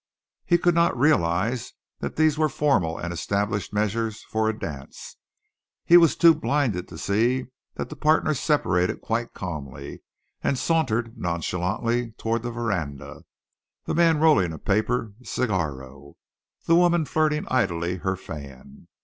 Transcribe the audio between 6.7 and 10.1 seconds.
to see that the partners separated quite calmly